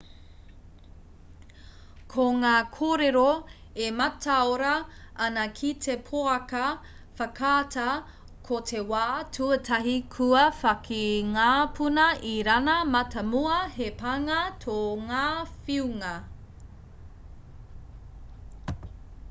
[2.11, 3.25] ko ngā kōrero
[3.87, 4.71] e mataora
[5.25, 6.61] ana ki te pouaka
[7.19, 7.83] whakaata
[8.49, 9.03] ko te wā
[9.37, 11.03] tuatahi kua whāki
[11.35, 11.49] ngā
[11.81, 14.79] puna irāna mātāmua he pānga tō
[15.11, 15.25] ngā
[15.69, 16.17] whiunga